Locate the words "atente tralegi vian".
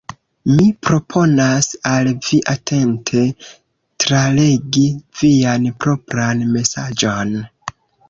2.55-5.71